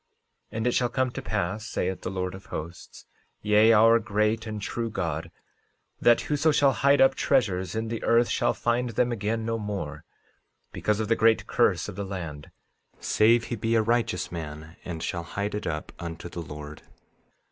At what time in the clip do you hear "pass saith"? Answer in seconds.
1.21-2.01